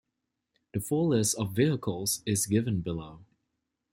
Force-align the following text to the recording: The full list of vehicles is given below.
The 0.73 0.79
full 0.79 1.09
list 1.09 1.37
of 1.37 1.53
vehicles 1.55 2.23
is 2.25 2.47
given 2.47 2.81
below. 2.81 3.23